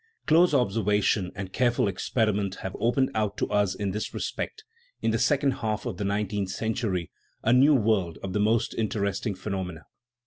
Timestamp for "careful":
1.53-1.87